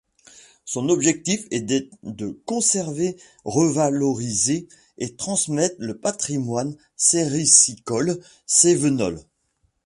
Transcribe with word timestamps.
Son 0.65 0.89
objectif 0.89 1.45
était 1.51 1.87
de 2.01 2.31
conserver, 2.47 3.17
revaloriser 3.45 4.67
et 4.97 5.15
transmettre 5.15 5.75
le 5.77 5.95
patrimoine 5.99 6.75
séricicole 6.95 8.19
cévenol. 8.47 9.19